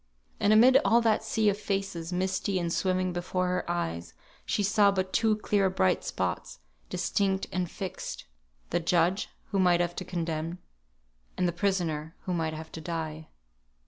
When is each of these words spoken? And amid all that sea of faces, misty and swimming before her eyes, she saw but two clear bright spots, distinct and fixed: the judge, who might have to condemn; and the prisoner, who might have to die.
And 0.39 0.51
amid 0.51 0.79
all 0.83 0.99
that 1.01 1.23
sea 1.23 1.47
of 1.49 1.59
faces, 1.59 2.11
misty 2.11 2.57
and 2.57 2.73
swimming 2.73 3.13
before 3.13 3.49
her 3.49 3.69
eyes, 3.69 4.15
she 4.47 4.63
saw 4.63 4.89
but 4.89 5.13
two 5.13 5.35
clear 5.35 5.69
bright 5.69 6.03
spots, 6.03 6.57
distinct 6.89 7.45
and 7.51 7.69
fixed: 7.69 8.25
the 8.71 8.79
judge, 8.79 9.29
who 9.51 9.59
might 9.59 9.79
have 9.79 9.95
to 9.97 10.03
condemn; 10.03 10.57
and 11.37 11.47
the 11.47 11.51
prisoner, 11.51 12.15
who 12.21 12.33
might 12.33 12.55
have 12.55 12.71
to 12.71 12.81
die. 12.81 13.27